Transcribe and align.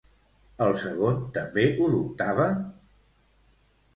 El 0.67 0.71
segon 0.83 1.19
també 1.35 1.65
ho 1.83 1.91
dubtava? 1.97 2.47